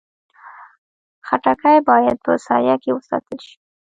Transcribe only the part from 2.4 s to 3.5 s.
سایه کې وساتل